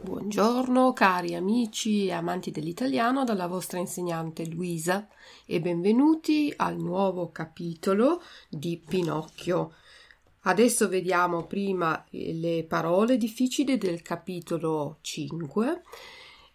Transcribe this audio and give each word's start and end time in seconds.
Buongiorno 0.00 0.94
cari 0.94 1.34
amici 1.34 2.06
e 2.06 2.12
amanti 2.12 2.50
dell'italiano 2.50 3.22
dalla 3.24 3.46
vostra 3.46 3.78
insegnante 3.78 4.46
Luisa 4.46 5.06
e 5.44 5.60
benvenuti 5.60 6.50
al 6.56 6.78
nuovo 6.78 7.30
capitolo 7.30 8.22
di 8.48 8.82
Pinocchio. 8.82 9.74
Adesso 10.44 10.88
vediamo 10.88 11.44
prima 11.44 12.02
le 12.08 12.64
parole 12.66 13.18
difficili 13.18 13.76
del 13.76 14.00
capitolo 14.00 14.96
5 15.02 15.82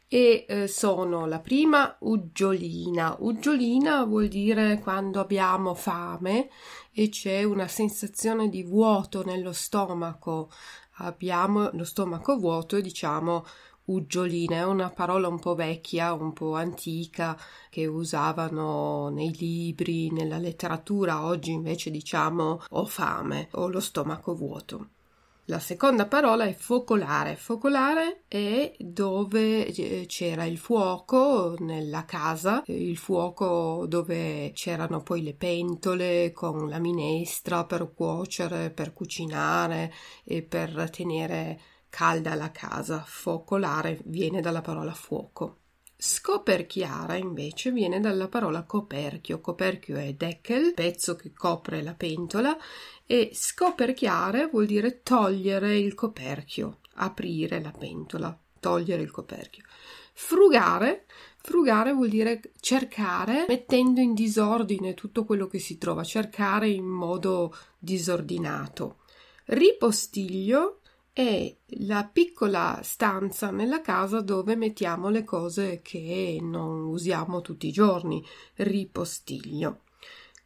e 0.07 0.45
eh, 0.47 0.67
sono 0.67 1.27
la 1.27 1.39
prima 1.39 1.97
uggiolina. 1.99 3.17
Uggiolina 3.19 4.05
vuol 4.05 4.27
dire 4.27 4.79
quando 4.79 5.19
abbiamo 5.19 5.75
fame 5.75 6.49
e 6.91 7.09
c'è 7.09 7.43
una 7.43 7.67
sensazione 7.67 8.49
di 8.49 8.63
vuoto 8.63 9.23
nello 9.23 9.51
stomaco. 9.51 10.49
Abbiamo 10.99 11.69
lo 11.73 11.83
stomaco 11.83 12.37
vuoto 12.37 12.79
diciamo 12.81 13.45
uggiolina, 13.85 14.55
è 14.57 14.65
una 14.65 14.89
parola 14.89 15.27
un 15.27 15.39
po' 15.39 15.55
vecchia, 15.55 16.13
un 16.13 16.33
po' 16.33 16.55
antica 16.55 17.37
che 17.69 17.85
usavano 17.85 19.09
nei 19.09 19.33
libri, 19.37 20.11
nella 20.11 20.37
letteratura, 20.37 21.23
oggi 21.23 21.51
invece 21.51 21.91
diciamo 21.91 22.61
ho 22.69 22.85
fame 22.85 23.47
o 23.51 23.67
lo 23.67 23.79
stomaco 23.79 24.35
vuoto. 24.35 24.89
La 25.49 25.59
seconda 25.59 26.07
parola 26.07 26.43
è 26.43 26.53
focolare. 26.53 27.37
Focolare 27.37 28.23
è 28.27 28.75
dove 28.79 29.67
eh, 29.67 30.05
c'era 30.05 30.43
il 30.43 30.57
fuoco 30.57 31.55
nella 31.59 32.03
casa, 32.03 32.63
il 32.65 32.97
fuoco 32.97 33.85
dove 33.87 34.51
c'erano 34.53 35.01
poi 35.03 35.23
le 35.23 35.35
pentole 35.35 36.33
con 36.33 36.67
la 36.67 36.79
minestra 36.79 37.63
per 37.63 37.93
cuocere, 37.93 38.71
per 38.71 38.91
cucinare 38.91 39.93
e 40.25 40.41
per 40.41 40.89
tenere 40.89 41.61
calda 41.87 42.35
la 42.35 42.51
casa. 42.51 43.01
Focolare 43.07 44.01
viene 44.03 44.41
dalla 44.41 44.61
parola 44.61 44.93
fuoco. 44.93 45.59
Scoperchiara 45.99 47.15
invece 47.15 47.71
viene 47.71 47.99
dalla 47.99 48.27
parola 48.27 48.61
coperchio. 48.61 49.41
Coperchio 49.41 49.97
è 49.97 50.13
deckel, 50.13 50.75
pezzo 50.75 51.15
che 51.15 51.33
copre 51.33 51.81
la 51.81 51.95
pentola, 51.95 52.55
e 53.07 53.31
scoperchiare 53.33 54.45
vuol 54.45 54.67
dire 54.67 55.01
togliere 55.01 55.75
il 55.75 55.95
coperchio, 55.95 56.79
aprire 56.95 57.59
la 57.59 57.71
pentola, 57.71 58.37
togliere 58.59 59.01
il 59.01 59.09
coperchio. 59.09 59.63
Frugare, 60.13 61.05
frugare 61.41 61.93
vuol 61.93 62.09
dire 62.09 62.41
cercare 62.59 63.45
mettendo 63.47 63.99
in 63.99 64.13
disordine 64.13 64.93
tutto 64.93 65.25
quello 65.25 65.47
che 65.47 65.57
si 65.57 65.79
trova, 65.79 66.03
cercare 66.03 66.69
in 66.69 66.85
modo 66.85 67.55
disordinato. 67.79 68.97
Ripostiglio 69.45 70.76
è 71.17 71.51
la 71.79 72.07
piccola 72.07 72.81
stanza 72.83 73.49
nella 73.49 73.81
casa 73.81 74.21
dove 74.21 74.55
mettiamo 74.55 75.09
le 75.09 75.23
cose 75.23 75.81
che 75.81 76.37
non 76.39 76.85
usiamo 76.85 77.41
tutti 77.41 77.65
i 77.65 77.71
giorni, 77.71 78.23
ripostiglio. 78.57 79.79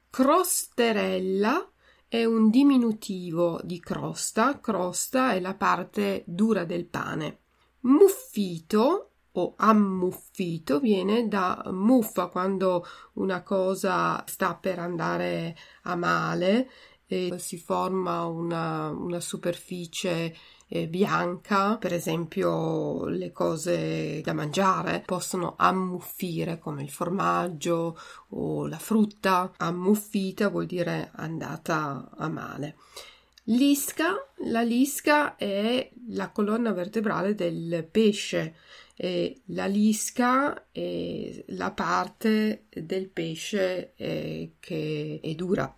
Crosterella 0.10 1.70
è 2.08 2.24
un 2.24 2.50
diminutivo 2.50 3.60
di 3.66 3.82
crosta, 3.82 4.62
crosta 4.62 5.34
è 5.34 5.42
la 5.42 5.56
parte 5.56 6.24
dura 6.26 6.64
del 6.64 6.86
pane. 6.86 7.40
Muffito 7.82 9.10
o 9.34 9.54
ammuffito 9.58 10.80
viene 10.80 11.28
da 11.28 11.64
muffa 11.70 12.28
quando 12.28 12.86
una 13.16 13.44
cosa 13.44 14.24
sta 14.26 14.56
per 14.56 14.80
andare 14.80 15.54
a 15.82 15.98
male 15.98 16.70
e 17.06 17.38
si 17.40 17.58
forma 17.58 18.24
una, 18.24 18.88
una 18.88 19.20
superficie 19.20 20.34
eh, 20.74 20.88
bianca, 20.88 21.76
per 21.78 21.92
esempio 21.92 23.06
le 23.08 23.34
cose 23.34 24.22
da 24.22 24.32
mangiare 24.32 25.04
possono 25.06 25.56
ammuffire 25.58 26.60
come 26.60 26.82
il 26.82 26.90
formaggio 26.90 28.00
o 28.30 28.68
la 28.68 28.78
frutta. 28.78 29.52
Ammuffita 29.58 30.48
vuol 30.48 30.68
dire 30.68 31.12
andata 31.16 32.10
a 32.16 32.30
male. 32.30 32.78
Lisca, 33.46 34.16
la 34.46 34.62
lisca 34.62 35.36
è 35.36 35.92
la 36.08 36.30
colonna 36.30 36.72
vertebrale 36.72 37.36
del 37.36 37.86
pesce. 37.92 38.56
E 38.96 39.42
la 39.48 39.66
lisca 39.66 40.68
è 40.72 41.44
la 41.48 41.72
parte 41.72 42.68
del 42.70 43.10
pesce 43.10 43.94
eh, 43.96 44.54
che 44.60 45.20
è 45.22 45.34
dura 45.34 45.76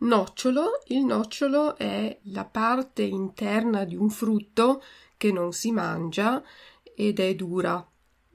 Nocciolo. 0.00 0.82
Il 0.86 1.04
nocciolo 1.04 1.76
è 1.76 2.20
la 2.24 2.44
parte 2.44 3.02
interna 3.02 3.84
di 3.84 3.96
un 3.96 4.10
frutto 4.10 4.82
che 5.16 5.32
non 5.32 5.52
si 5.52 5.72
mangia 5.72 6.42
ed 6.94 7.18
è 7.18 7.34
dura. 7.34 7.84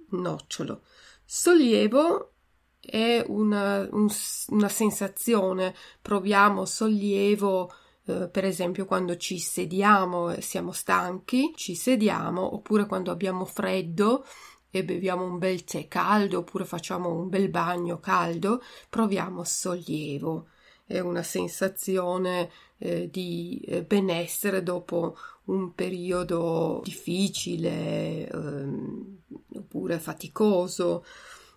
Nocciolo. 0.10 0.82
Sollievo 1.24 2.34
è 2.80 3.24
una, 3.28 3.88
un, 3.92 4.10
una 4.48 4.70
sensazione. 4.70 5.74
Proviamo 6.02 6.66
sollievo. 6.66 7.74
Eh, 8.06 8.28
per 8.28 8.44
esempio 8.44 8.86
quando 8.86 9.16
ci 9.16 9.40
sediamo 9.40 10.32
e 10.32 10.42
siamo 10.42 10.74
stanchi, 10.74 11.54
ci 11.56 11.76
sediamo, 11.76 12.56
oppure 12.56 12.86
quando 12.86 13.12
abbiamo 13.12 13.46
freddo 13.46 14.26
e 14.70 14.84
beviamo 14.84 15.24
un 15.24 15.38
bel 15.38 15.64
tè 15.64 15.88
caldo, 15.88 16.40
oppure 16.40 16.66
facciamo 16.66 17.10
un 17.10 17.30
bel 17.30 17.48
bagno 17.50 18.00
caldo, 18.00 18.62
proviamo 18.90 19.44
sollievo 19.46 20.48
è 20.86 21.00
una 21.00 21.24
sensazione 21.24 22.50
eh, 22.78 23.10
di 23.10 23.62
eh, 23.66 23.84
benessere 23.84 24.64
dopo 24.64 25.18
un 25.46 25.74
periodo 25.74 26.82
difficile 26.84 28.28
ehm, 28.30 29.18
oppure 29.56 30.00
faticoso. 30.00 31.06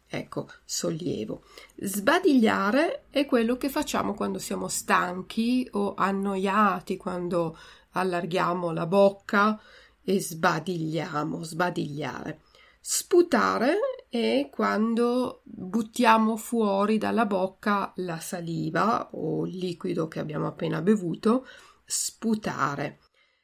Ecco, 0.08 0.48
sollievo. 0.64 1.42
Sbadigliare 1.76 3.06
è 3.10 3.26
quello 3.26 3.56
che 3.56 3.68
facciamo 3.68 4.14
quando 4.14 4.38
siamo 4.38 4.68
stanchi 4.68 5.68
o 5.72 5.94
annoiati, 5.94 6.96
quando 6.96 7.58
allarghiamo 7.90 8.70
la 8.70 8.86
bocca 8.86 9.60
e 10.04 10.20
sbadigliamo, 10.20 11.42
sbadigliare. 11.42 12.40
Sputare 12.80 13.78
è 14.16 14.48
quando 14.50 15.42
buttiamo 15.44 16.36
fuori 16.36 16.98
dalla 16.98 17.26
bocca 17.26 17.92
la 17.96 18.18
saliva 18.18 19.10
o 19.12 19.46
il 19.46 19.56
liquido 19.56 20.08
che 20.08 20.18
abbiamo 20.18 20.46
appena 20.46 20.80
bevuto, 20.82 21.46
sputare. 21.84 23.00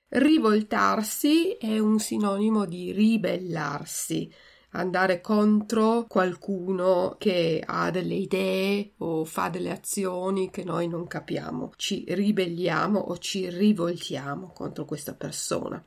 Rivoltarsi 0.08 1.52
è 1.52 1.78
un 1.78 1.98
sinonimo 1.98 2.64
di 2.66 2.92
ribellarsi, 2.92 4.32
andare 4.70 5.20
contro 5.20 6.06
qualcuno 6.08 7.16
che 7.18 7.62
ha 7.64 7.90
delle 7.90 8.14
idee 8.14 8.94
o 8.98 9.24
fa 9.24 9.48
delle 9.48 9.70
azioni 9.70 10.50
che 10.50 10.64
noi 10.64 10.88
non 10.88 11.06
capiamo. 11.06 11.72
Ci 11.76 12.04
ribelliamo 12.08 12.98
o 12.98 13.18
ci 13.18 13.48
rivoltiamo 13.48 14.52
contro 14.52 14.84
questa 14.84 15.14
persona. 15.14 15.82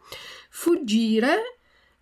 Fuggire 0.49 1.55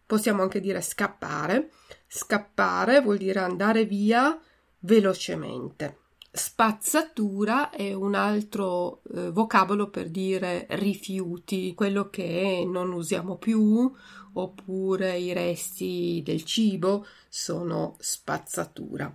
Possiamo 0.06 0.42
anche 0.44 0.60
dire 0.60 0.82
scappare. 0.82 1.72
Scappare 2.16 3.01
vuol 3.01 3.18
dire 3.18 3.40
andare 3.40 3.85
via 3.85 4.40
velocemente. 4.81 6.01
Spazzatura 6.31 7.72
è 7.72 7.91
un 7.91 8.13
altro 8.13 9.01
eh, 9.16 9.31
vocabolo 9.31 9.90
per 9.90 10.09
dire 10.09 10.68
rifiuti, 10.69 11.73
quello 11.73 12.12
che 12.12 12.66
non 12.68 12.91
usiamo 12.91 13.38
più, 13.38 13.91
oppure 14.34 15.18
i 15.18 15.34
resti 15.34 16.22
del 16.23 16.44
cibo 16.44 17.07
sono 17.29 17.96
spazzatura. 17.97 19.12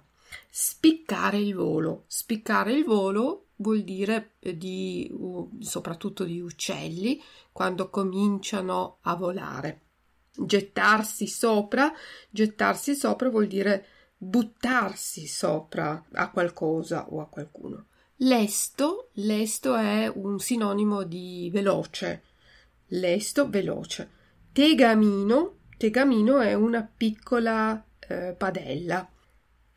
Spiccare 0.51 1.39
il 1.39 1.55
volo. 1.55 2.03
Spiccare 2.09 2.73
il 2.73 2.85
volo 2.85 3.51
vuol 3.59 3.83
dire 3.83 4.33
eh, 4.41 4.59
di, 4.59 5.09
soprattutto 5.61 6.25
di 6.25 6.41
uccelli 6.41 7.23
quando 7.53 7.91
cominciano 7.91 8.99
a 9.03 9.15
volare 9.15 9.83
gettarsi 10.39 11.27
sopra, 11.27 11.93
gettarsi 12.31 12.95
sopra 12.95 13.29
vuol 13.29 13.47
dire 13.47 13.87
buttarsi 14.17 15.27
sopra 15.27 16.05
a 16.13 16.31
qualcosa 16.31 17.07
o 17.11 17.21
a 17.21 17.27
qualcuno. 17.27 17.87
Lesto, 18.17 19.11
lesto 19.15 19.77
è 19.77 20.11
un 20.13 20.41
sinonimo 20.41 21.05
di 21.05 21.49
veloce, 21.53 22.23
lesto, 22.89 23.49
veloce. 23.49 24.11
Tegamino, 24.53 25.59
tegamino 25.77 26.41
è 26.41 26.55
una 26.55 26.83
piccola 26.83 27.85
eh, 28.09 28.35
padella. 28.37 29.09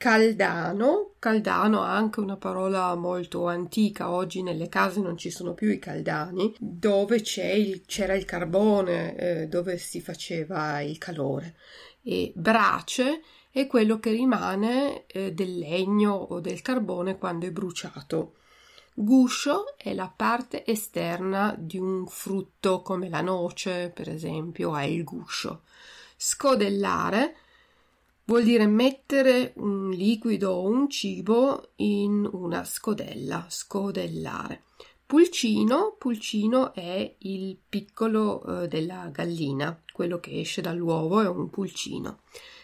Caldano, 0.01 1.12
caldano 1.19 1.83
ha 1.83 1.95
anche 1.95 2.21
una 2.21 2.36
parola 2.36 2.95
molto 2.95 3.45
antica, 3.48 4.09
oggi 4.09 4.42
nelle 4.42 4.68
case 4.68 5.00
non 5.00 5.15
ci 5.15 5.30
sono 5.30 5.53
più 5.53 5.69
i 5.69 5.77
caldani, 5.77 6.56
dove 6.57 7.18
il, 7.18 7.83
c'era 7.86 8.15
il 8.15 8.25
carbone, 8.25 9.15
eh, 9.15 9.48
dove 9.48 9.77
si 9.77 10.01
faceva 10.01 10.81
il 10.81 10.98
calore. 10.98 11.56
E 12.01 12.33
brace 12.36 13.21
è 13.51 13.68
quello 13.68 14.00
che 14.00 14.09
rimane 14.09 15.06
eh, 15.06 15.33
del 15.33 15.59
legno 15.59 16.13
o 16.13 16.39
del 16.39 16.63
carbone 16.63 17.19
quando 17.19 17.45
è 17.45 17.51
bruciato. 17.51 18.38
Guscio 18.95 19.77
è 19.77 19.94
la 19.94 20.12
parte 20.13 20.65
esterna 20.65 21.53
di 21.56 21.77
un 21.77 22.07
frutto 22.07 22.81
come 22.81 23.07
la 23.07 23.21
noce, 23.21 23.92
per 23.94 24.09
esempio, 24.09 24.74
ha 24.74 24.83
il 24.83 25.03
guscio. 25.03 25.62
Scodellare 26.18 27.36
vuol 28.26 28.44
dire 28.44 28.68
mettere 28.68 29.54
un 29.58 29.90
liquido 29.90 30.52
o 30.52 30.68
un 30.68 30.90
cibo 30.90 31.72
in 31.78 32.28
una 32.32 32.64
scodella, 32.64 33.46
scodellare. 33.50 34.64
Pulcino, 35.06 35.96
pulcino 35.98 36.74
è 36.74 37.16
il 37.20 37.58
piccolo 37.68 38.44
eh, 38.64 38.68
della 38.70 39.10
gallina, 39.12 39.78
quello 39.92 40.22
che 40.22 40.40
esce 40.40 40.62
dall'uovo 40.62 41.22
è 41.22 41.28
un 41.28 41.50
pulcino. 41.50 42.20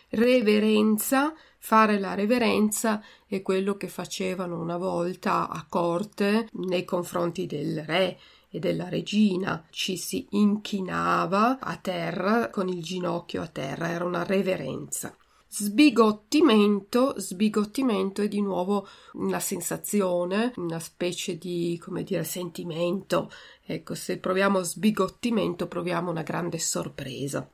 Reverenza, 0.09 1.33
fare 1.59 2.00
la 2.00 2.13
reverenza 2.13 3.04
è 3.27 3.42
quello 3.42 3.75
che 3.75 3.89
facevano 3.89 4.62
una 4.62 4.77
volta 4.77 5.50
a 5.50 5.65
corte 5.68 6.48
nei 6.54 6.86
confronti 6.86 7.45
del 7.45 7.83
re 7.83 8.18
e 8.50 8.59
della 8.59 8.88
regina. 8.88 9.65
Ci 9.69 9.98
si 9.98 10.27
inchinava 10.30 11.59
a 11.59 11.75
terra 11.75 12.50
con 12.50 12.69
il 12.69 12.81
ginocchio 12.81 13.42
a 13.42 13.48
terra, 13.48 13.89
era 13.89 14.06
una 14.06 14.24
reverenza. 14.24 15.13
Sbigottimento, 15.49 17.17
sbigottimento 17.17 18.21
è 18.21 18.27
di 18.27 18.41
nuovo 18.41 18.85
una 19.13 19.39
sensazione, 19.39 20.51
una 20.57 20.79
specie 20.79 21.38
di, 21.38 21.79
come 21.81 22.03
dire, 22.03 22.25
sentimento. 22.25 23.31
Ecco, 23.63 23.95
se 23.95 24.17
proviamo 24.17 24.61
sbigottimento, 24.61 25.67
proviamo 25.67 26.11
una 26.11 26.23
grande 26.23 26.59
sorpresa. 26.59 27.49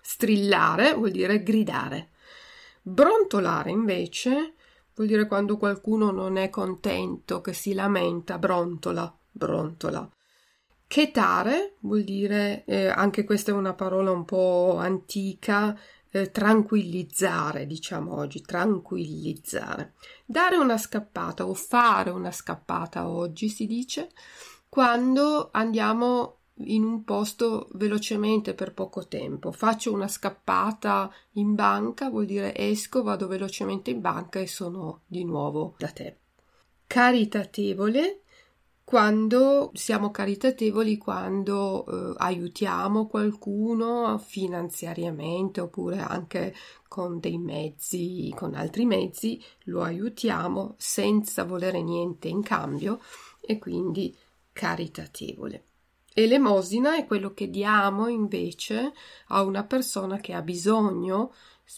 Strillare 0.00 0.94
vuol 0.94 1.10
dire 1.10 1.42
gridare. 1.42 2.10
Brontolare 2.82 3.70
invece 3.70 4.54
vuol 4.94 5.08
dire 5.08 5.26
quando 5.26 5.56
qualcuno 5.56 6.10
non 6.10 6.36
è 6.36 6.50
contento, 6.50 7.40
che 7.40 7.54
si 7.54 7.72
lamenta, 7.72 8.38
brontola, 8.38 9.12
brontola. 9.32 10.08
Chetare 10.86 11.74
vuol 11.80 12.04
dire, 12.04 12.62
eh, 12.66 12.86
anche 12.86 13.24
questa 13.24 13.50
è 13.50 13.54
una 13.54 13.74
parola 13.74 14.12
un 14.12 14.24
po' 14.24 14.76
antica, 14.78 15.76
eh, 16.16 16.30
tranquillizzare, 16.30 17.66
diciamo 17.66 18.14
oggi, 18.14 18.40
tranquillizzare. 18.40 19.94
Dare 20.24 20.56
una 20.56 20.78
scappata 20.78 21.46
o 21.46 21.54
fare 21.54 22.10
una 22.10 22.32
scappata 22.32 23.08
oggi 23.08 23.48
si 23.48 23.66
dice 23.66 24.10
quando 24.68 25.50
andiamo 25.52 26.38
in 26.60 26.82
un 26.84 27.04
posto 27.04 27.68
velocemente 27.72 28.54
per 28.54 28.72
poco 28.72 29.06
tempo. 29.06 29.52
Faccio 29.52 29.92
una 29.92 30.08
scappata 30.08 31.12
in 31.32 31.54
banca, 31.54 32.08
vuol 32.08 32.26
dire 32.26 32.54
esco, 32.54 33.02
vado 33.02 33.26
velocemente 33.26 33.90
in 33.90 34.00
banca 34.00 34.38
e 34.38 34.46
sono 34.46 35.02
di 35.06 35.24
nuovo 35.24 35.74
da 35.78 35.88
te. 35.88 36.18
Caritatevole 36.86 38.22
quando 38.86 39.72
siamo 39.74 40.12
caritatevoli, 40.12 40.96
quando 40.96 41.84
eh, 41.86 42.14
aiutiamo 42.18 43.08
qualcuno 43.08 44.16
finanziariamente 44.18 45.60
oppure 45.60 45.98
anche 45.98 46.54
con 46.86 47.18
dei 47.18 47.36
mezzi, 47.36 48.32
con 48.36 48.54
altri 48.54 48.84
mezzi, 48.84 49.42
lo 49.64 49.82
aiutiamo 49.82 50.76
senza 50.78 51.42
volere 51.42 51.82
niente 51.82 52.28
in 52.28 52.42
cambio 52.42 53.00
e 53.40 53.58
quindi 53.58 54.16
caritatevole. 54.52 55.64
E 56.14 56.28
l'emosina 56.28 56.96
è 56.96 57.06
quello 57.06 57.34
che 57.34 57.50
diamo 57.50 58.06
invece 58.06 58.92
a 59.30 59.42
una 59.42 59.64
persona 59.64 60.18
che 60.18 60.32
ha 60.32 60.42
bisogno 60.42 61.32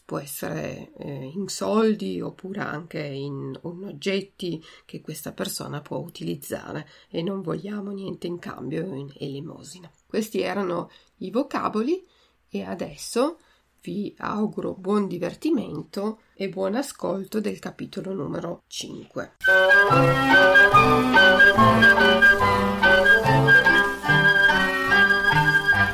può 0.04 0.18
essere 0.18 0.92
eh, 0.98 1.30
in 1.34 1.48
soldi 1.48 2.20
oppure 2.20 2.60
anche 2.60 3.00
in, 3.00 3.58
in 3.62 3.84
oggetti 3.84 4.62
che 4.84 5.00
questa 5.00 5.32
persona 5.32 5.80
può 5.80 5.98
utilizzare 5.98 6.86
e 7.08 7.22
non 7.22 7.40
vogliamo 7.40 7.90
niente 7.90 8.26
in 8.26 8.38
cambio 8.38 8.94
in 8.94 9.12
elemosina. 9.18 9.90
Questi 10.06 10.40
erano 10.40 10.90
i 11.18 11.30
vocaboli 11.30 12.06
e 12.48 12.62
adesso 12.62 13.38
vi 13.82 14.14
auguro 14.18 14.74
buon 14.74 15.06
divertimento 15.06 16.20
e 16.34 16.48
buon 16.48 16.74
ascolto 16.74 17.40
del 17.40 17.58
capitolo 17.58 18.12
numero 18.12 18.62
5. 18.66 19.36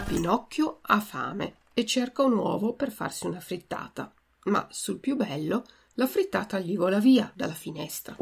Pinocchio 0.07 0.79
ha 0.83 1.01
fame 1.01 1.63
e 1.75 1.85
cerca 1.85 2.23
un 2.23 2.33
uovo 2.35 2.75
per 2.75 2.91
farsi 2.93 3.27
una 3.27 3.41
frittata, 3.41 4.15
ma 4.45 4.67
sul 4.71 4.99
più 4.99 5.17
bello 5.17 5.65
la 5.95 6.07
frittata 6.07 6.61
gli 6.61 6.77
vola 6.77 7.01
via 7.01 7.31
dalla 7.35 7.53
finestra. 7.53 8.17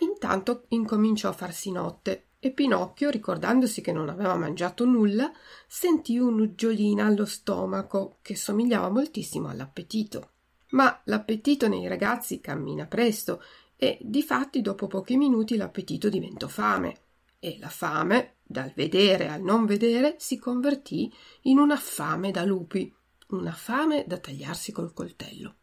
Intanto 0.00 0.64
incominciò 0.68 1.28
a 1.28 1.32
farsi 1.32 1.70
notte 1.70 2.26
e 2.40 2.50
Pinocchio, 2.50 3.08
ricordandosi 3.10 3.80
che 3.80 3.92
non 3.92 4.08
aveva 4.08 4.34
mangiato 4.34 4.84
nulla, 4.84 5.30
sentì 5.68 6.18
un'uggiolina 6.18 7.06
allo 7.06 7.24
stomaco 7.24 8.18
che 8.22 8.34
somigliava 8.34 8.88
moltissimo 8.88 9.48
all'appetito. 9.48 10.30
Ma 10.70 11.00
l'appetito 11.04 11.68
nei 11.68 11.86
ragazzi 11.86 12.40
cammina 12.40 12.86
presto 12.86 13.42
e 13.82 13.98
difatti 14.00 14.60
dopo 14.60 14.86
pochi 14.86 15.16
minuti 15.16 15.56
l'appetito 15.56 16.08
diventò 16.08 16.46
fame 16.46 16.98
e 17.40 17.56
la 17.58 17.68
fame, 17.68 18.34
dal 18.44 18.70
vedere 18.76 19.28
al 19.28 19.42
non 19.42 19.66
vedere, 19.66 20.14
si 20.20 20.38
convertì 20.38 21.12
in 21.42 21.58
una 21.58 21.76
fame 21.76 22.30
da 22.30 22.44
lupi, 22.44 22.94
una 23.30 23.50
fame 23.50 24.04
da 24.06 24.18
tagliarsi 24.18 24.70
col 24.70 24.92
coltello. 24.92 25.56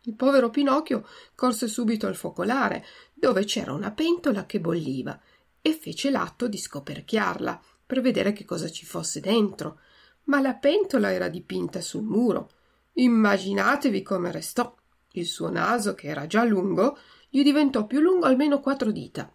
Il 0.00 0.16
povero 0.16 0.50
Pinocchio 0.50 1.06
corse 1.36 1.68
subito 1.68 2.08
al 2.08 2.16
focolare, 2.16 2.84
dove 3.14 3.44
c'era 3.44 3.72
una 3.72 3.92
pentola 3.92 4.46
che 4.46 4.58
bolliva, 4.58 5.20
e 5.62 5.72
fece 5.72 6.10
l'atto 6.10 6.48
di 6.48 6.58
scoperchiarla 6.58 7.62
per 7.86 8.00
vedere 8.00 8.32
che 8.32 8.44
cosa 8.44 8.68
ci 8.68 8.84
fosse 8.84 9.20
dentro. 9.20 9.78
Ma 10.24 10.40
la 10.40 10.54
pentola 10.54 11.12
era 11.12 11.28
dipinta 11.28 11.80
sul 11.80 12.02
muro. 12.02 12.50
Immaginatevi 12.94 14.02
come 14.02 14.32
restò. 14.32 14.74
Il 15.12 15.26
suo 15.26 15.50
naso, 15.50 15.94
che 15.94 16.06
era 16.08 16.26
già 16.26 16.44
lungo, 16.44 16.96
gli 17.30 17.42
diventò 17.42 17.86
più 17.86 18.00
lungo 18.00 18.26
almeno 18.26 18.60
quattro 18.60 18.90
dita. 18.90 19.32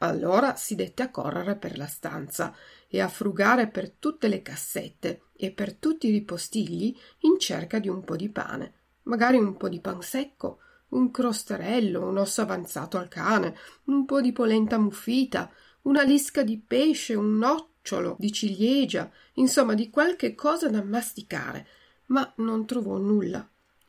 Allora 0.00 0.56
si 0.56 0.74
dette 0.74 1.02
a 1.02 1.10
correre 1.10 1.56
per 1.56 1.78
la 1.78 1.86
stanza 1.86 2.54
e 2.88 3.00
a 3.00 3.08
frugare 3.08 3.68
per 3.68 3.90
tutte 3.90 4.28
le 4.28 4.42
cassette 4.42 5.22
e 5.34 5.50
per 5.52 5.74
tutti 5.74 6.08
i 6.08 6.12
ripostigli 6.12 6.96
in 7.20 7.38
cerca 7.38 7.78
di 7.78 7.88
un 7.88 8.04
po' 8.04 8.16
di 8.16 8.28
pane, 8.28 8.72
magari 9.04 9.38
un 9.38 9.56
po' 9.56 9.68
di 9.68 9.80
pan 9.80 10.02
secco, 10.02 10.58
un 10.90 11.10
crosterello, 11.10 12.06
un 12.06 12.18
osso 12.18 12.42
avanzato 12.42 12.98
al 12.98 13.08
cane, 13.08 13.56
un 13.84 14.04
po' 14.04 14.20
di 14.20 14.32
polenta 14.32 14.78
muffita, 14.78 15.50
una 15.82 16.02
lisca 16.02 16.42
di 16.42 16.58
pesce, 16.58 17.14
un 17.14 17.36
nocciolo 17.36 18.16
di 18.18 18.32
ciliegia, 18.32 19.10
insomma 19.34 19.74
di 19.74 19.90
qualche 19.90 20.34
cosa 20.34 20.68
da 20.68 20.82
masticare, 20.82 21.66
ma 22.06 22.32
non 22.36 22.66
trovò 22.66 22.96
nulla. 22.98 23.48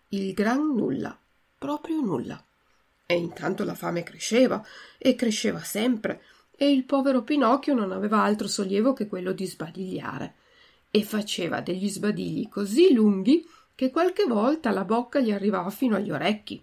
Il 0.10 0.34
gran 0.34 0.74
nulla, 0.76 1.18
proprio 1.58 2.02
nulla. 2.02 2.44
E 3.12 3.16
intanto 3.16 3.64
la 3.64 3.74
fame 3.74 4.04
cresceva, 4.04 4.64
e 4.96 5.16
cresceva 5.16 5.62
sempre, 5.62 6.22
e 6.56 6.72
il 6.72 6.84
povero 6.84 7.24
Pinocchio 7.24 7.74
non 7.74 7.92
aveva 7.92 8.22
altro 8.22 8.48
sollievo 8.48 8.94
che 8.94 9.08
quello 9.08 9.32
di 9.32 9.48
sbadigliare. 9.48 10.36
E 10.92 11.02
faceva 11.02 11.60
degli 11.60 11.90
sbadigli 11.90 12.48
così 12.50 12.94
lunghi 12.94 13.44
che 13.74 13.90
qualche 13.90 14.26
volta 14.26 14.70
la 14.70 14.86
bocca 14.86 15.20
gli 15.22 15.32
arrivava 15.32 15.72
fino 15.72 15.96
agli 15.96 16.12
orecchi. 16.12 16.62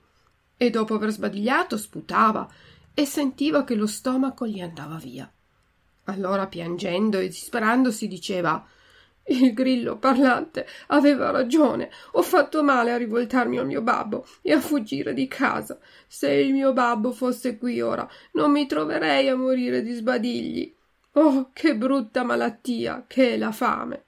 E 0.56 0.70
dopo 0.70 0.94
aver 0.94 1.10
sbadigliato 1.10 1.76
sputava 1.76 2.48
e 2.94 3.04
sentiva 3.06 3.64
che 3.64 3.74
lo 3.74 3.88
stomaco 3.88 4.46
gli 4.46 4.60
andava 4.60 4.98
via. 4.98 5.28
Allora, 6.04 6.46
piangendo 6.46 7.18
e 7.18 7.26
disperandosi, 7.26 8.06
diceva 8.06 8.64
il 9.28 9.52
grillo 9.54 9.98
parlante 9.98 10.66
aveva 10.88 11.30
ragione. 11.30 11.90
Ho 12.12 12.22
fatto 12.22 12.62
male 12.62 12.92
a 12.92 12.96
rivoltarmi 12.96 13.58
al 13.58 13.66
mio 13.66 13.82
babbo 13.82 14.26
e 14.42 14.52
a 14.52 14.60
fuggire 14.60 15.14
di 15.14 15.26
casa. 15.26 15.78
Se 16.06 16.30
il 16.30 16.52
mio 16.52 16.72
babbo 16.72 17.12
fosse 17.12 17.58
qui 17.58 17.80
ora, 17.80 18.08
non 18.32 18.52
mi 18.52 18.66
troverei 18.66 19.28
a 19.28 19.36
morire 19.36 19.82
di 19.82 19.92
sbadigli. 19.92 20.74
Oh, 21.12 21.50
che 21.52 21.74
brutta 21.74 22.22
malattia 22.22 23.04
che 23.06 23.34
è 23.34 23.36
la 23.36 23.52
fame. 23.52 24.04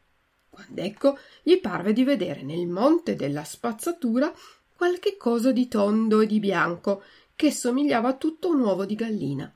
Quand'ecco 0.51 1.19
gli 1.43 1.59
parve 1.59 1.93
di 1.93 2.05
vedere 2.05 2.43
nel 2.43 2.67
monte 2.67 3.17
della 3.17 3.45
spazzatura 3.45 4.33
qualche 4.75 5.17
cosa 5.17 5.51
di 5.51 5.67
tondo 5.69 6.21
e 6.21 6.27
di 6.27 6.39
bianco 6.39 7.03
che 7.35 7.51
somigliava 7.51 8.15
tutto 8.15 8.49
a 8.49 8.53
un 8.53 8.61
uovo 8.61 8.85
di 8.85 8.95
gallina. 8.95 9.53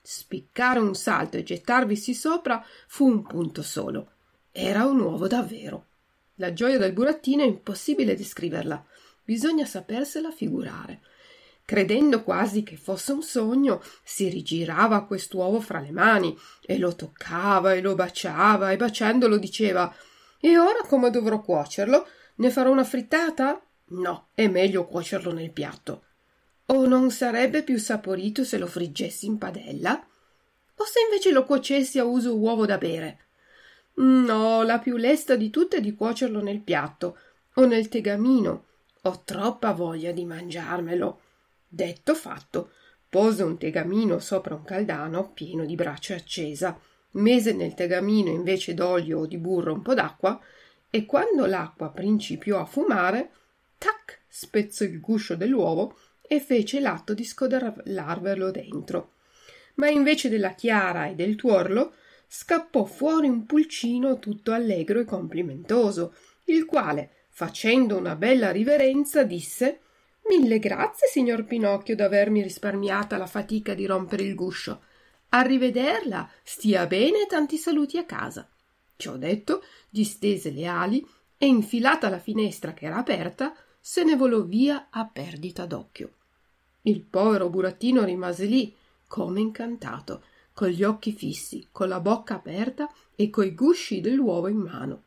Spiccare 0.00 0.80
un 0.80 0.94
salto 0.94 1.36
e 1.36 1.42
gettarvisi 1.44 2.12
sopra 2.12 2.64
fu 2.86 3.06
un 3.06 3.22
punto 3.22 3.62
solo 3.62 4.11
era 4.52 4.84
un 4.84 5.00
uovo 5.00 5.26
davvero. 5.26 5.86
La 6.34 6.52
gioia 6.52 6.76
del 6.76 6.92
burattino 6.92 7.42
è 7.42 7.46
impossibile 7.46 8.14
descriverla, 8.14 8.84
bisogna 9.24 9.64
sapersela 9.64 10.30
figurare. 10.30 11.00
Credendo 11.64 12.22
quasi 12.22 12.62
che 12.62 12.76
fosse 12.76 13.12
un 13.12 13.22
sogno, 13.22 13.82
si 14.04 14.28
rigirava 14.28 15.04
quest'uovo 15.04 15.60
fra 15.60 15.80
le 15.80 15.90
mani 15.90 16.36
e 16.66 16.76
lo 16.76 16.94
toccava 16.94 17.72
e 17.72 17.80
lo 17.80 17.94
baciava 17.94 18.72
e 18.72 18.76
baciandolo 18.76 19.38
diceva 19.38 19.94
E 20.38 20.58
ora 20.58 20.82
come 20.86 21.10
dovrò 21.10 21.40
cuocerlo? 21.40 22.06
Ne 22.36 22.50
farò 22.50 22.70
una 22.70 22.84
frittata? 22.84 23.58
No, 23.86 24.28
è 24.34 24.48
meglio 24.48 24.86
cuocerlo 24.86 25.32
nel 25.32 25.50
piatto. 25.50 26.04
O 26.66 26.86
non 26.86 27.10
sarebbe 27.10 27.62
più 27.62 27.78
saporito 27.78 28.44
se 28.44 28.58
lo 28.58 28.66
friggessi 28.66 29.26
in 29.26 29.38
padella? 29.38 30.04
O 30.76 30.84
se 30.84 31.00
invece 31.00 31.30
lo 31.30 31.44
cuocessi 31.44 31.98
a 31.98 32.04
uso 32.04 32.36
uovo 32.36 32.66
da 32.66 32.76
bere? 32.76 33.18
No, 33.94 34.62
la 34.62 34.78
più 34.78 34.96
lesta 34.96 35.36
di 35.36 35.50
tutte 35.50 35.78
è 35.78 35.80
di 35.80 35.94
cuocerlo 35.94 36.42
nel 36.42 36.60
piatto 36.60 37.18
o 37.54 37.66
nel 37.66 37.88
tegamino. 37.88 38.66
Ho 39.02 39.22
troppa 39.24 39.72
voglia 39.72 40.12
di 40.12 40.24
mangiarmelo. 40.24 41.20
Detto 41.68 42.14
fatto, 42.14 42.70
pose 43.08 43.42
un 43.42 43.58
tegamino 43.58 44.18
sopra 44.18 44.54
un 44.54 44.64
caldano 44.64 45.32
pieno 45.32 45.66
di 45.66 45.74
brace 45.74 46.14
accesa, 46.14 46.78
mise 47.12 47.52
nel 47.52 47.74
tegamino 47.74 48.30
invece 48.30 48.72
d'olio 48.72 49.20
o 49.20 49.26
di 49.26 49.36
burro 49.36 49.74
un 49.74 49.82
po' 49.82 49.94
d'acqua 49.94 50.40
e 50.88 51.04
quando 51.04 51.46
l'acqua 51.46 51.90
principiò 51.90 52.60
a 52.60 52.64
fumare, 52.64 53.30
tac, 53.76 54.20
spezzò 54.28 54.84
il 54.84 55.00
guscio 55.00 55.34
dell'uovo 55.34 55.98
e 56.22 56.40
fece 56.40 56.80
l'atto 56.80 57.12
di 57.12 57.24
scodellarvelo 57.24 58.50
dentro. 58.50 59.12
Ma 59.74 59.88
invece 59.88 60.28
della 60.28 60.54
chiara 60.54 61.06
e 61.06 61.14
del 61.14 61.36
tuorlo, 61.36 61.94
scappò 62.34 62.84
fuori 62.84 63.28
un 63.28 63.44
pulcino 63.44 64.18
tutto 64.18 64.52
allegro 64.52 65.00
e 65.00 65.04
complimentoso, 65.04 66.14
il 66.44 66.64
quale, 66.64 67.26
facendo 67.28 67.98
una 67.98 68.16
bella 68.16 68.50
riverenza, 68.50 69.22
disse 69.22 69.80
Mille 70.30 70.58
grazie, 70.58 71.08
signor 71.08 71.44
Pinocchio, 71.44 71.94
d'avermi 71.94 72.40
risparmiata 72.40 73.18
la 73.18 73.26
fatica 73.26 73.74
di 73.74 73.84
rompere 73.84 74.22
il 74.22 74.34
guscio. 74.34 74.82
A 75.28 75.42
rivederla, 75.42 76.26
stia 76.42 76.86
bene 76.86 77.24
e 77.24 77.26
tanti 77.26 77.58
saluti 77.58 77.98
a 77.98 78.06
casa. 78.06 78.48
Ciò 78.96 79.16
detto, 79.18 79.62
distese 79.90 80.50
le 80.52 80.64
ali 80.64 81.06
e, 81.36 81.46
infilata 81.46 82.08
la 82.08 82.18
finestra 82.18 82.72
che 82.72 82.86
era 82.86 82.96
aperta, 82.96 83.54
se 83.78 84.04
ne 84.04 84.16
volò 84.16 84.40
via 84.40 84.86
a 84.88 85.04
perdita 85.04 85.66
d'occhio. 85.66 86.14
Il 86.82 87.02
povero 87.02 87.50
burattino 87.50 88.04
rimase 88.04 88.46
lì, 88.46 88.74
come 89.06 89.40
incantato, 89.40 90.22
con 90.52 90.68
gli 90.68 90.82
occhi 90.84 91.12
fissi, 91.12 91.68
con 91.72 91.88
la 91.88 92.00
bocca 92.00 92.34
aperta 92.34 92.90
e 93.14 93.30
coi 93.30 93.54
gusci 93.54 94.00
dell'uovo 94.00 94.48
in 94.48 94.58
mano. 94.58 95.02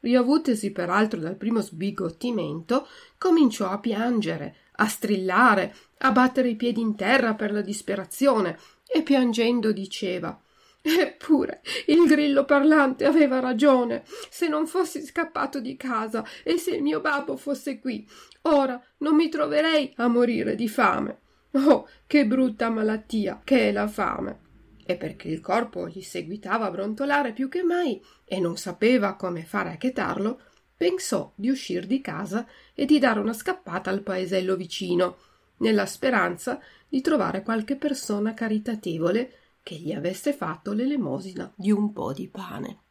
Riavutesi 0.00 0.70
peraltro 0.70 1.18
dal 1.18 1.36
primo 1.36 1.60
sbigottimento, 1.60 2.86
cominciò 3.16 3.70
a 3.70 3.78
piangere, 3.78 4.56
a 4.76 4.86
strillare, 4.86 5.74
a 5.98 6.12
battere 6.12 6.50
i 6.50 6.56
piedi 6.56 6.80
in 6.80 6.94
terra 6.94 7.34
per 7.34 7.52
la 7.52 7.62
disperazione 7.62 8.58
e 8.86 9.02
piangendo 9.02 9.72
diceva 9.72 10.38
Eppure 10.86 11.62
il 11.86 12.04
grillo 12.06 12.44
parlante 12.44 13.06
aveva 13.06 13.40
ragione. 13.40 14.04
Se 14.28 14.48
non 14.48 14.66
fossi 14.66 15.00
scappato 15.00 15.58
di 15.58 15.78
casa 15.78 16.22
e 16.42 16.58
se 16.58 16.72
il 16.72 16.82
mio 16.82 17.00
babbo 17.00 17.38
fosse 17.38 17.78
qui, 17.78 18.06
ora 18.42 18.78
non 18.98 19.14
mi 19.14 19.30
troverei 19.30 19.94
a 19.96 20.08
morire 20.08 20.54
di 20.54 20.68
fame. 20.68 21.20
Oh, 21.52 21.88
che 22.06 22.26
brutta 22.26 22.68
malattia 22.68 23.40
che 23.42 23.70
è 23.70 23.72
la 23.72 23.88
fame! 23.88 24.43
E 24.84 24.96
perché 24.96 25.28
il 25.28 25.40
corpo 25.40 25.88
gli 25.88 26.02
seguitava 26.02 26.66
a 26.66 26.70
brontolare 26.70 27.32
più 27.32 27.48
che 27.48 27.62
mai 27.62 28.02
e 28.24 28.38
non 28.38 28.56
sapeva 28.56 29.14
come 29.14 29.44
fare 29.44 29.70
a 29.70 29.76
chetarlo, 29.76 30.40
pensò 30.76 31.32
di 31.34 31.48
uscir 31.48 31.86
di 31.86 32.00
casa 32.00 32.46
e 32.74 32.84
di 32.84 32.98
dare 32.98 33.20
una 33.20 33.32
scappata 33.32 33.90
al 33.90 34.02
paesello 34.02 34.56
vicino, 34.56 35.16
nella 35.58 35.86
speranza 35.86 36.60
di 36.88 37.00
trovare 37.00 37.42
qualche 37.42 37.76
persona 37.76 38.34
caritatevole 38.34 39.32
che 39.62 39.76
gli 39.76 39.92
avesse 39.92 40.32
fatto 40.32 40.72
l'elemosina 40.72 41.50
di 41.56 41.70
un 41.70 41.92
po' 41.92 42.12
di 42.12 42.28
pane. 42.28 42.83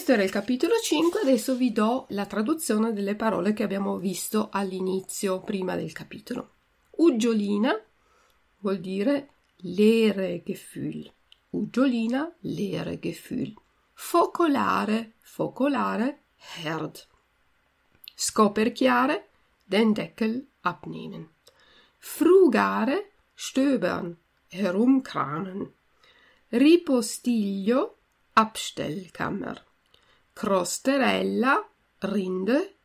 Questo 0.00 0.16
era 0.16 0.26
il 0.26 0.30
capitolo 0.30 0.78
5, 0.82 1.20
adesso 1.20 1.54
vi 1.56 1.72
do 1.72 2.06
la 2.08 2.24
traduzione 2.24 2.94
delle 2.94 3.16
parole 3.16 3.52
che 3.52 3.62
abbiamo 3.62 3.98
visto 3.98 4.48
all'inizio, 4.50 5.40
prima 5.40 5.76
del 5.76 5.92
capitolo. 5.92 6.52
Uggiolina 6.92 7.78
vuol 8.60 8.78
dire 8.78 9.28
Lehrgefühl. 9.56 11.12
Uggiolina, 11.50 12.34
Lehrgefühl. 12.40 13.52
Focolare, 13.92 15.16
focolare, 15.18 16.22
Herd. 16.62 17.06
Scoperchiare, 18.14 19.28
den 19.64 19.92
Deckel 19.92 20.46
abnehmen. 20.62 21.28
Frugare, 21.98 23.10
stöbern, 23.34 24.16
herumkramen. 24.48 25.70
Ripostiglio, 26.48 27.98
Abstellkammer. 28.32 29.68
Krosterella, 30.40 31.68
Rinde, 31.98 32.76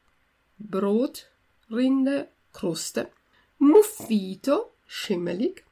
Brot, 0.58 1.32
Rinde, 1.70 2.34
Kruste. 2.52 3.14
Muffito, 3.60 4.76
schimmelig. 4.86 5.64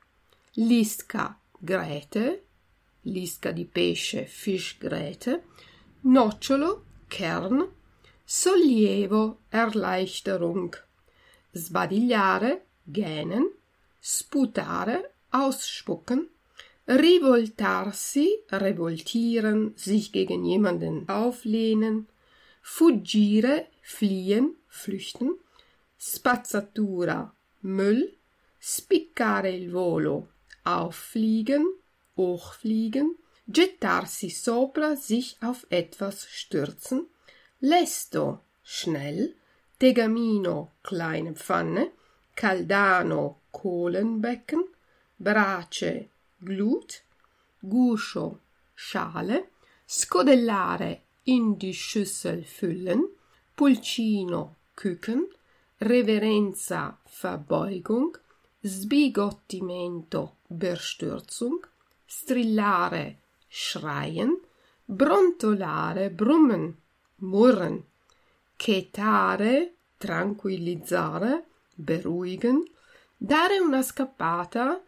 Lisca, 0.54 1.38
Grete, 1.60 2.44
lisca 3.02 3.52
di 3.52 3.66
pesce, 3.66 4.26
Fischgrete, 4.26 5.44
nocciolo, 6.04 6.86
Kern, 7.10 7.70
sollievo, 8.24 9.40
Erleichterung, 9.50 10.74
sbadigliare, 11.52 12.66
gähnen, 12.86 13.52
sputare, 14.00 15.16
ausspucken, 15.32 16.30
rivoltarsi, 16.88 18.30
revoltieren, 18.52 19.74
sich 19.76 20.12
gegen 20.12 20.44
jemanden 20.44 21.08
auflehnen, 21.08 22.08
fuggire, 22.62 23.68
fliehen, 23.82 24.56
flüchten, 24.68 25.36
spazzatura, 25.98 27.34
Müll, 27.62 28.14
spiccare 28.60 29.50
il 29.52 29.72
volo, 29.72 30.28
auffliegen, 30.64 31.66
hochfliegen, 32.18 33.16
gettarsi 33.48 34.30
sopra, 34.30 34.96
sich 34.96 35.38
auf 35.42 35.66
etwas 35.70 36.26
stürzen, 36.30 37.08
lesto, 37.62 38.42
schnell, 38.64 39.36
tegamino, 39.80 40.72
kleine 40.84 41.34
Pfanne, 41.36 41.92
caldano, 42.36 43.40
Kohlenbecken, 43.52 44.64
brace, 45.18 46.10
Glut, 46.44 47.02
guscio, 47.62 48.40
Schale, 48.76 49.50
scodellare, 49.88 51.02
in 51.26 51.58
die 51.58 51.74
Schüssel 51.74 52.44
füllen, 52.44 53.08
pulcino, 53.56 54.56
Küken, 54.76 55.28
reverenza, 55.80 56.98
Verbeugung, 57.06 58.18
sbigottimento, 58.62 60.36
Bestürzung, 60.50 61.66
strillare, 62.06 63.16
schreien, 63.48 64.38
brontolare, 64.86 66.10
brummen, 66.10 66.76
murren, 67.20 67.86
chetare, 68.58 69.72
tranquillizzare, 69.98 71.46
beruhigen, 71.76 72.68
dare 73.18 73.60
una 73.60 73.82
scappata 73.82 74.82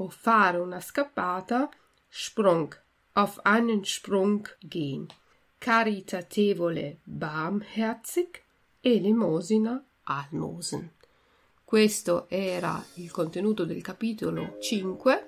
o 0.00 0.08
fare 0.08 0.58
una 0.58 0.80
scappata, 0.80 1.68
Sprung, 2.08 2.74
auf 3.12 3.38
einen 3.44 3.84
Sprung 3.84 4.48
gehen, 4.60 5.06
caritatevole, 5.58 6.98
barmherzig, 7.04 8.42
elemosina, 8.80 9.82
almosen. 10.04 10.90
Questo 11.64 12.26
era 12.28 12.82
il 12.94 13.10
contenuto 13.10 13.64
del 13.64 13.82
capitolo 13.82 14.56
5 14.58 15.26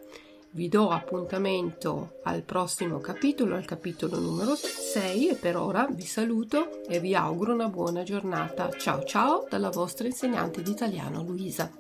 vi 0.55 0.69
do 0.69 0.91
appuntamento 0.91 2.19
al 2.25 2.43
prossimo 2.43 2.99
capitolo, 2.99 3.55
al 3.55 3.65
capitolo 3.65 4.19
numero 4.19 4.55
6 4.55 5.29
e 5.29 5.35
per 5.37 5.57
ora 5.57 5.89
vi 5.91 6.05
saluto 6.05 6.83
e 6.87 7.01
vi 7.01 7.15
auguro 7.15 7.55
una 7.55 7.69
buona 7.69 8.03
giornata. 8.03 8.69
Ciao 8.77 9.03
ciao 9.05 9.47
dalla 9.49 9.71
vostra 9.71 10.07
insegnante 10.07 10.61
di 10.61 10.71
italiano 10.71 11.23
Luisa. 11.23 11.71